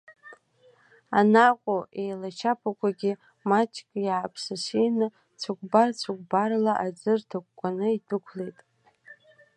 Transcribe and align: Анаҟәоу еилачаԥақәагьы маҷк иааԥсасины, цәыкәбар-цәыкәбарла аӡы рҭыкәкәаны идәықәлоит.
Анаҟәоу 1.19 1.81
еилачаԥақәагьы 2.01 3.11
маҷк 3.49 3.87
иааԥсасины, 4.05 5.07
цәыкәбар-цәыкәбарла 5.39 6.73
аӡы 6.85 7.11
рҭыкәкәаны 7.19 7.87
идәықәлоит. 7.97 8.57